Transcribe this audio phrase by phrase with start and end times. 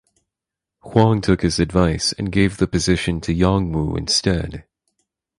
[0.79, 4.65] Huang took his advice and gave the position to Yang Wu instead.